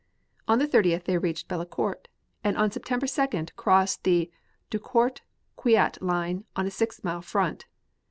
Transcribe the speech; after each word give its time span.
On 0.47 0.57
the 0.57 0.67
30th 0.67 1.03
they 1.03 1.19
reached 1.19 1.47
Bullecourt 1.47 2.07
and 2.43 2.57
on 2.57 2.71
September 2.71 3.05
2d 3.05 3.51
crossed 3.55 4.03
the 4.03 4.31
Drocourt 4.71 5.21
Queant 5.55 6.01
line 6.01 6.43
on 6.55 6.65
a 6.65 6.71
six 6.71 7.03
mile 7.03 7.21
front. 7.21 7.67